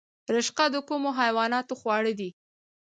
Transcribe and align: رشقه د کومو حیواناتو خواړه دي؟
رشقه 0.35 0.65
د 0.73 0.75
کومو 0.87 1.09
حیواناتو 1.19 1.73
خواړه 1.81 2.11
دي؟ 2.19 2.29